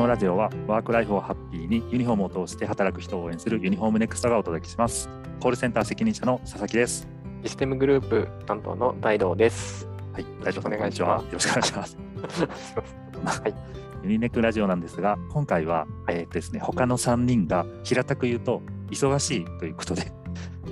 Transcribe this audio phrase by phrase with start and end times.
[0.00, 5.10] のラジオはワークライフをハッピーにユニフォームを通して働く人を応援するユニフォームネクストがお届けします。
[5.40, 7.06] コールセンター責任者の佐々木です。
[7.42, 9.86] システムグループ担当の大道です。
[10.14, 11.16] はい、大丈夫お願いしは。
[11.16, 11.98] ますよろしくお願いします。
[13.42, 13.54] はい、
[14.04, 20.12] ユニネクラジオなんですが、今回は、えーとですね、他の3人が平たく言うと忙しいということで、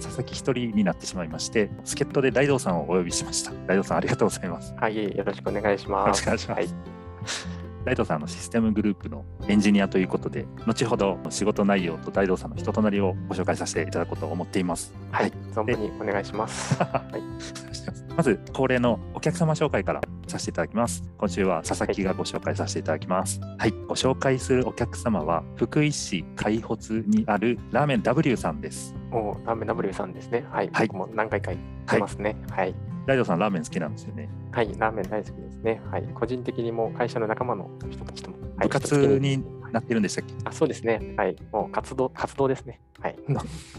[0.00, 3.52] 佐々木一人になってしまいまして、助っ人で大道さんをお呼びしました。
[3.66, 4.74] 大道さん、ありがとうございます。
[4.78, 6.24] はい、よろしくお願いします。
[6.24, 7.57] よろしくお願いします。
[7.88, 14.92] 大道さんあのシステムグループのエンジニアということで、後ほど仕事内容と大道さんの人となりをご紹介させていただこうと思っています。
[15.10, 16.76] はい、存分にお願いします。
[16.76, 21.02] はい、まず恒例のお客様紹介からさせていただきます。
[21.16, 23.40] 今週は佐々木がご紹介させていただきます。
[23.56, 28.94] はい、ご紹介するお客様は福井市海保にあるラーメン W さんです。
[29.12, 30.44] おーラーメン W さんですね。
[30.50, 32.36] はい、はい僕も何回か行ってますね。
[32.50, 32.74] はい、
[33.08, 34.28] 大道さんラーメン好きなんですよね。
[34.52, 35.80] はい、ラーメン大好きですね。
[35.90, 40.34] はい、個人的にも会社の仲間の人たちとも、はい部活になってるんでしたっけ？
[40.44, 41.14] あ、そうですね。
[41.16, 42.80] はい、もう活動活動ですね。
[43.00, 43.16] はい。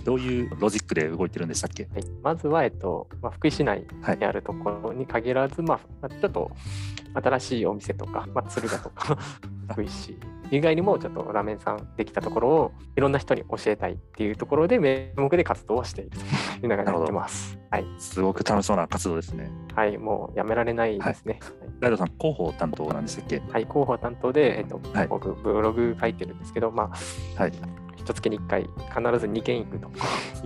[0.04, 1.88] どういうロジックで動いてるんでしたっけ？
[1.94, 6.50] はい、まずは、えっとまあ、福井市内はいにあるところに限らず、まあまあ、ちょっと
[7.14, 9.16] 新しいお店とか、まあ、敦賀とか
[9.70, 10.18] 福井市
[10.52, 16.24] 以外にもちょっとラーメンさんできたところをいろんな人に教えたいっていうところで名目で活動をしているという
[16.64, 17.60] 流れになってます。
[17.70, 19.52] はい、すごく楽しそうな活動ですね。
[19.76, 21.40] はい、もうやめられないですね。
[21.80, 23.38] 大道さん広報担当なんでしたっけ？
[23.38, 26.92] はい、はい広報担当で、えっとはい僕ブログ書いてるんですけど、ま
[27.38, 27.52] あ、はい。
[27.98, 29.92] 一月に1回必ず2件行くと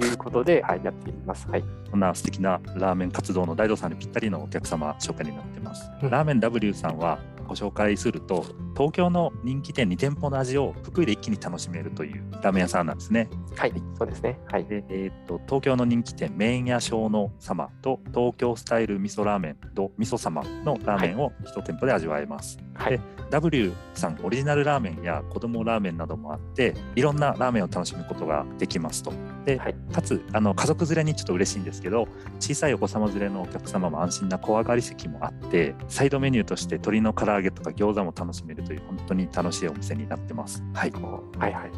[0.05, 1.47] いうことで、はい、やっています。
[1.47, 5.89] はいそんな素敵なラーメン活動の大道さんにぴったりのお客様紹介になってます。
[6.01, 8.43] うんラーメン W さんはご紹介すると
[8.75, 13.29] 東京の人気店2店舗の味を福井で一気に楽しめるというラーメン屋さんなんですね。
[13.55, 14.39] はい、そうですね。
[14.51, 14.65] はい。
[14.65, 22.57] でえーと東京の人気店麺屋小野様と東京スタイル味噌ラーメンと味噌様のラーメンを1店舗で味わえます。
[22.73, 22.99] はいで
[23.29, 29.11] W さんオリジナルラーメンや子供ラーメンなどもあっていろんなラーメンを楽しむことができますと。
[29.45, 32.07] で、はいかつあの家族連れにちょっと嬉しいんですけど
[32.39, 40.63] 小さいお子様連れのお客様も安心な小上がり席もあってサイドメニューとして鶏の唐揚げとか餃子も楽しめるという本当に楽しいお店になってます。
[40.73, 41.71] はい、はいはい。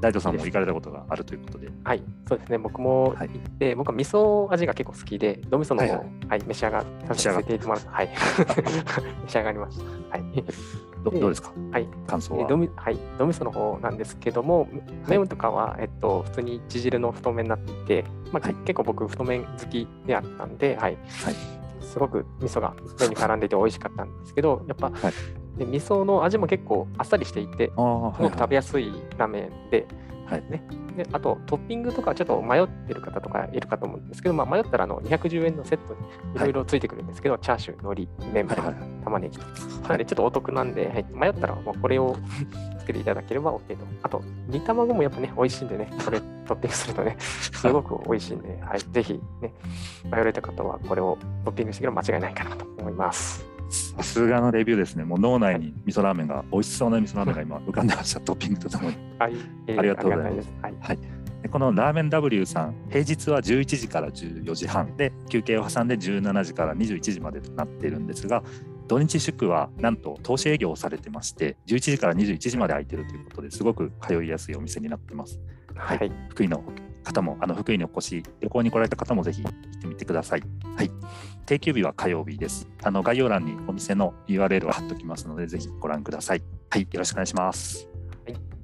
[0.00, 1.68] 大道さんも行かれたことがあるということで。
[1.84, 2.56] はい、そうですね。
[2.56, 7.80] 僕もはい行って、僕は味噌味が結構好きで、ドミソの方、ははいいはい召し上が召し上がってもら。
[7.86, 8.08] はい。
[9.24, 9.84] 召し上がりました。
[9.84, 10.44] はい。
[11.04, 11.52] どどうですか？
[11.70, 11.88] はい。
[12.06, 12.44] 感想は？
[12.44, 14.68] えドミはい、ドミソの方なんですけども、
[15.06, 20.96] 麺とかは、えっと、普通にち汁の太麺になっていて、まあ、はい結構僕、太麺好きであったんで、はい。
[21.24, 21.34] はい
[21.82, 25.12] すごく味噌が麺に絡んでて美味しかったんですけど、やっぱ、はい
[25.60, 29.86] で味噌の味も結構あっさりしていて、すごく食べやすいラーメンで、
[30.24, 30.42] はい。
[30.48, 30.62] ね、
[30.96, 36.00] であとトッピングとかちょっと迷ってる方とかいるかと思うんですけど、まあ、迷ったらあの210円のセットに
[36.36, 36.38] い。
[36.38, 39.44] ろいろついてくるんですけど、チャーシュー、海苔、メンマ、はいはい玉ねぎと。
[39.82, 41.06] なのでちょっとお得なんで、はい。
[41.12, 42.16] 迷ったらもうこれを
[42.80, 43.84] つけていただければ OK と。
[44.02, 49.52] あと、煮卵もやっぱね、美味しいんでね、これトッピングするとね、 すごく美味しいんで、はい、ぜひね、
[50.04, 53.49] 迷われた方はこれをトッピングしてくれば間違いないかなと思います。
[53.70, 55.04] さすがのレビューですね。
[55.04, 58.96] もう脳内に味噌ラーメンが、美味しそうな味噌ラーメンが今浮かんでました、トッピングとともに。
[59.18, 59.34] はい、
[59.68, 60.52] え ーありがとうございます。
[60.62, 61.10] ありがたです。
[61.10, 61.20] はい。
[61.42, 64.96] でこのラーメン W さん、平日は11時から14時半。
[64.96, 68.42] で、休憩を挟んで17時から21時までとなっているんですが、
[68.88, 75.40] 土日祝はなんと投資営業をされてまして、11時から21時まで空いてるということですごく通いやすいお店になってます。
[75.74, 76.08] ははい。
[76.08, 76.62] い、福井の
[77.02, 80.42] 方も、あの福井にお越し、旅行に来られた方もぜひ行ってみてください。
[80.76, 80.90] はい。
[81.46, 82.68] 定休日は火曜日です。
[82.82, 86.42] あの概要欄にお店の URL を貼っておきますので、ぜひご覧ください。
[86.70, 87.90] はい、よろしくお願いします。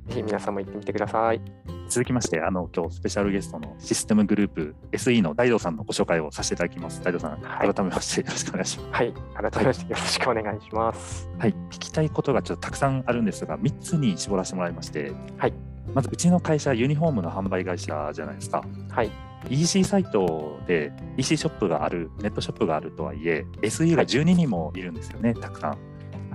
[0.08, 1.40] ぜひ皆さんも行ってみてください。
[1.88, 7.02] 続きまして、あの今日スペシャルゲストのシステムグループ SE の大道さんのご紹介をさせていただきます。
[7.02, 8.92] 大道さん、はい改めましてよろしくお願いします。
[8.92, 11.28] はい、改めましてよろしくお願いします。
[11.38, 15.54] はい、聞きたいことがちょっとたくさんあるんですが、3つに絞らせてもらいまして、はい、
[15.94, 18.64] まずうちの会社、ユニフォームの販売会社じゃないですか。
[18.90, 19.10] はい、
[19.50, 25.78] EC サイトで EC ショップがある、ネットショップがあるとはいえ、SE が12人もいるんですよね、たくさん。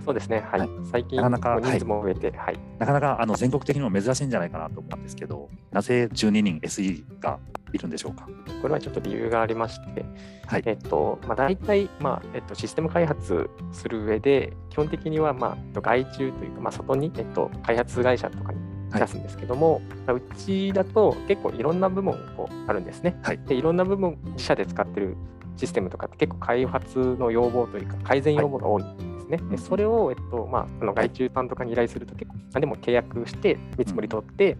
[0.04, 0.40] そうですね。
[0.40, 7.38] はい、はい最近なかなか人数も増えて、はい、なかなかあの全国的にも珍しいんじゃないかなと思うんですけど、なぜ12人 SE が
[7.72, 8.28] いるんでしょうか？
[8.62, 10.04] これはちょっと理由がありまして、
[10.48, 18.60] はいえっと、まあ、大体、まあ、えっと、システム開発する上で、基本的には、まあ、えっと外注というか、まあ、外に、えっと、開発会社とかに
[19.00, 23.20] 出すんですけども、まあうちだと結構いろんな部門こうあるんですね。
[23.24, 25.16] はいでいろんな部門、自社で使ってる
[25.58, 29.38] システムとかって結構開発の要望というか、改善要望が多いんですね。
[29.42, 34.58] うんでそれを、えっとまあ、あの外注さんとかに依頼すると結構、あでも契約して、見積もり取って、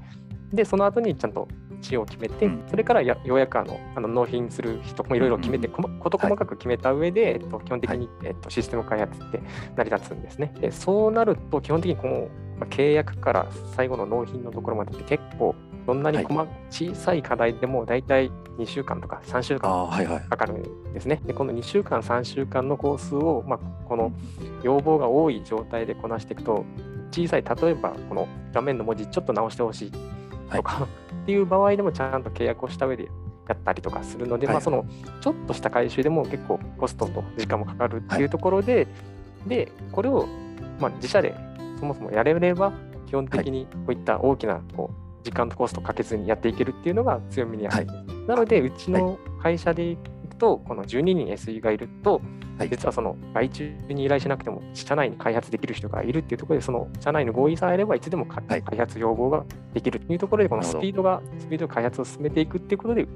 [0.54, 1.48] で、その後にちゃんと
[1.82, 9.42] 仕様を決めて、うんそれからやようやくあのあの納品する人もいろいろ決めて、うん事細かく決めた上で、えっと、基本的に、えっと、システム開発って
[9.76, 10.54] 成り立つんですね。
[10.60, 15.56] でそうなると、基本的にこうまあ、契約から最後の納品のところまでって結構
[15.88, 18.30] どんなに細、はい、小さい課題でも大体
[18.60, 19.90] 2週間とか3週間
[20.30, 21.16] かかるんですね。
[21.16, 24.14] はいはい、でこの2週間、3週間のコースを、まあ、この
[24.62, 26.64] 要望が多い状態でこなしていくと、
[27.10, 29.92] 小さい、例えばこの画面の文字ちょっと直してほしい
[30.56, 30.90] とか、はい、
[31.24, 33.06] っていう場合でもちゃんと契約をした上で
[33.50, 34.86] やったりとかするので、はい、まあ、その
[35.20, 38.88] ちょっとした回収でも結構コストと時間もかかるっていうところで、
[39.48, 40.28] でこれを
[40.80, 41.36] まあ自社で
[41.82, 42.72] そもそもやれれば
[43.08, 47.88] 基本的にこういった大きなこう時間とコストかけずにやっていけるっていうのが強みにある。
[47.88, 52.22] はい、なので、うちの会社でいくと、この12人 SE がいると、
[52.58, 59.44] はい、実はその外注に依頼しなくても、社内に開発できる人がいるっていうところで、その社内の合意さえあれば、いつでも開発要望が
[59.74, 63.08] できるというところで、このスピードが、スピード開発を進めていくっていうことで、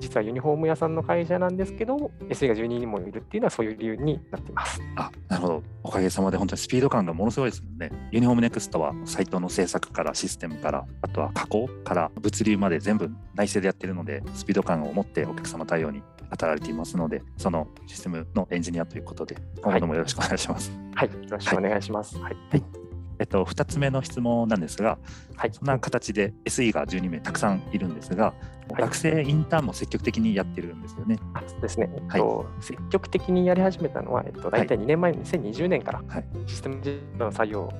[0.00, 4.80] 実はユニフォーム屋さんの会社なんですけど、SE が12人もいるっていうのはそういう理由になっています。
[4.96, 5.62] あなるほど。
[5.82, 7.90] おかげさまで本当にスピード感がものすごいですもんね。
[8.12, 20.70] ユニフォームネクストはサイトの制作からシステムから、あとは加工から物流まで全部内製でやってるので、スピード感を持ってお客様対応に当たられていますので、そのシステムのエンジニアということで、今後ともよろしくお願いします。
[20.94, 22.16] はい、はい、よろしくお願いします。
[22.18, 22.85] はい、はいえ
[23.26, 24.98] っと、2つ目の質問なんですが、
[25.36, 31.18] はい、そんな形で SE が12名たくさんいるんですが、はい、学生インターンも積極的にやってるんですよね。
[31.34, 36.02] あそうですね、えっと、はい、積極的にやり始めたのは、えっと、大体2年前の2020年から
[36.46, 37.72] システム事業の作業を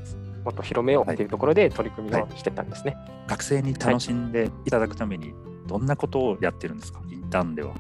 [0.45, 2.97] もっと広めようというところで取り組みをしてたんですね。
[3.27, 5.35] 学生に楽しんでいただくために、
[5.67, 7.75] どんなことをやってるんですか、インターンでは。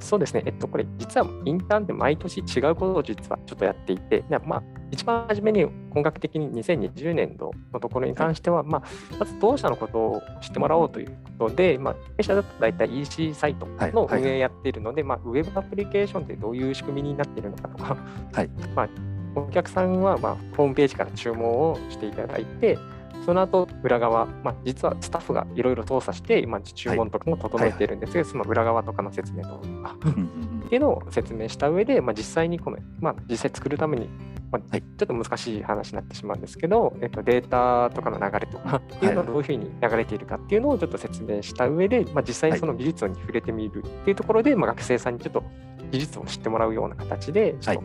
[0.00, 8.82] そうですね、えっと、これ、実はインターンで毎年違うことを実はちょっとやっていて、まあ、一番初めに本格的に2020年度のところに関しては、まあ、
[9.18, 17.96] まず当社のことを知ってもらおうということで、まあ、弊社だと大体 EC サイトの運営やっているので、まあ、ウェブアプリケーションってどういう仕組みになっているのかとか、
[18.32, 18.50] はい。
[18.74, 18.88] まあ、
[19.34, 22.78] お客さんはまあホームページから注文をしていただいて、
[23.24, 28.22] その後裏側、まあ、実はスタッフがいろいろ操作して、今、注文とかも整えているんですが、はい。
[28.24, 29.96] はい、その裏側とかの説明とか。
[30.66, 34.08] っていうのを説明した上で、まあ、実際にこの、まあ、実際作るために、
[34.50, 45.42] まあ、ちょっと難しい話になってしまうんですけど、えっと、データとかの流れとかっていうのはどういうふうに流れているかっていうのをちょっと説明した上で、まあ、実際にその技術に触れてみるっていうところで、まあ、学生さんにちょっと
[45.90, 47.82] 技術を知ってもらうような形で、ちょっと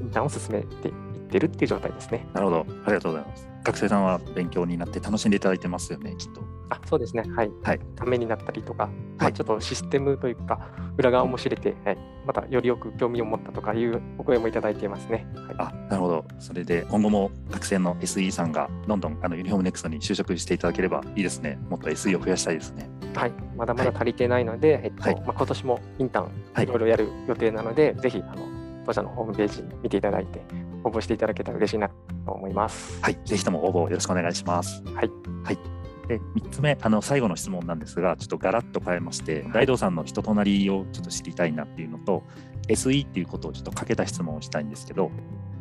[0.00, 0.92] インターンを進めてい
[1.32, 2.26] ってるっていう状態ですね。
[2.34, 3.48] なるほど、ありがとうございます。
[3.64, 6.42] 学生さんは勉強になって楽しんでいただいてますよね、きっと。
[6.68, 7.50] あそうですね、はい。
[7.62, 10.68] はい、ためになったりとか、はい、ちょっとシステムというか、
[10.98, 15.26] 裏側も知れて、はい、またよりよく興味を持ったとかいうお声もいただいていますね。
[15.34, 16.24] はい、あなるほど。
[16.38, 21.58] それで今後も学生の SE さんがどんどんあのユニフォームネクストに就職していただければいいですね。
[21.68, 22.90] もっと SE を増やしたいですね。
[23.14, 28.46] はい、まだまだ足りてないので、えっとまあ、今年もインターンいろいろやる予定なので、ぜひあの
[28.86, 30.40] 当社のホームページ見ていただいて、
[30.84, 33.00] 応募していただけたら嬉しいなと思います。
[33.02, 34.82] はい、ぜひとも応募よろしくお願いします。
[34.84, 35.10] はい。
[35.44, 35.82] はい。
[36.08, 42.24] で3つ目あの最後の質問なんですがちょっとガラッと変えまして大道さんの人となりをちょっと知りたいなっていうのと
[42.68, 45.10] SE っていうことをちょっとかけた質問をしたいんですけど、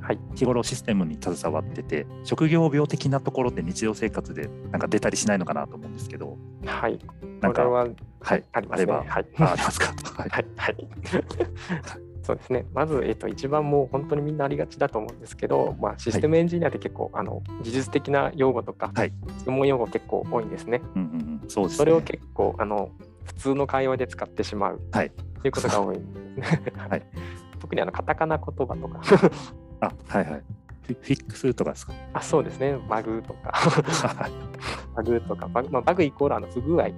[0.01, 6.99] はい、日頃システムに携わってて職業病的なところって日常生活でなんか出たりしないのかなと思うんですけどはい
[7.39, 7.87] なんかは、
[8.19, 8.91] はい、ありますね。
[8.91, 9.93] はい、あありますか？
[10.15, 10.87] はい、はい、はい
[12.23, 12.65] そうですね。
[12.73, 19.13] まず、えっと、一番もう本当にみんなありがちだと思うんですけど、まあ、システムエンジニアって結構、はい、あの技術的な用語とか、はい、
[19.45, 20.81] 専門用語結構多いんですね。
[20.95, 22.91] うんうんうん、そうです、ね、それを結構あの
[23.23, 25.99] 普通の会話で使ってしまう、はい、ということが多い。
[26.89, 27.03] はい、
[27.59, 29.01] 特にあのカタカナ言葉とか。
[29.79, 30.43] あ、はいはい。
[30.87, 31.93] フィックスとかですか？
[32.13, 33.53] あそうですね、バグとか。
[34.95, 36.91] バグとか、バグ,、まあ、バグイコールあの不具合っ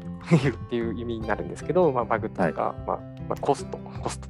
[0.69, 2.98] ていう意味になるんですけど、まあ、バグとか、はい、まあ
[3.29, 4.29] まあ、コスト、コスト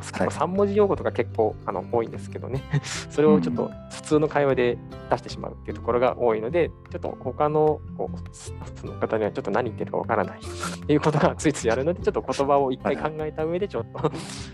[0.00, 2.62] と3文字用語とか結構あの多いんですけどね、
[3.10, 4.78] それをちょっと普通の会話で
[5.10, 10.38] 出してしまうっていうところが多いので、ちょっと他のこうの方にはちょっと何言ってるかわからない。
[10.38, 14.10] っていうことがついついあるので、ちょっと言葉を一回考えた上でちょっと、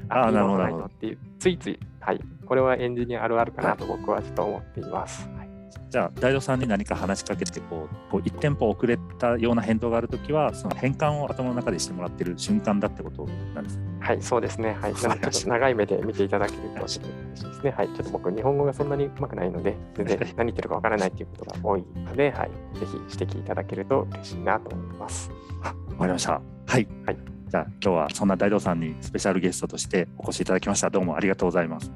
[0.08, 0.84] ああ、 なるほど。
[0.84, 5.39] っていう、ついつい、はい、これはエンジニアあるあるかなと僕はちょっと思っています。
[5.70, 14.76] はいじゃあ大道さんに何か話しかけてこうこう1店舗遅れたような返答があるときはその変換を頭の中でしてもらってる瞬間だってことなんですはいそうですね。
[14.80, 14.94] はい。
[14.94, 17.70] ちょっと長い目で見ていただけると嬉しいですね。
[17.70, 17.88] はい。
[17.88, 25.30] ちょっと僕日本語がそんなにうまくないので全然何言ってるかわからないっていうことが多いので、はい、ぜひ指摘いただけると嬉しいなと思います。
[25.62, 26.32] わかりました。
[26.32, 27.18] はい、はい。
[27.48, 30.88] じゃあ今日はそんな大道さんにスペシャルゲストとしてお越しいただきました。
[30.88, 31.92] どうもありがとうございます。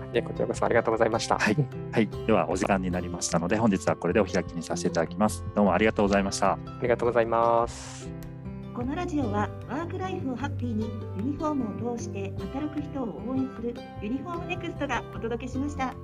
[0.00, 1.38] あいこちらこそありがとうございました。
[1.38, 1.56] はい、
[1.92, 5.44] はい、ではお時間になりましたので本日はこれでお開きにさせていただきます。
[5.54, 6.52] どうもありがとうございました。
[6.52, 8.08] ありがとうございます。
[8.74, 13.72] このラジオはワークライフをハッピーにユニフォームを通して働く人を応援する
[14.02, 15.94] ユニフォームネクストがお届けしました。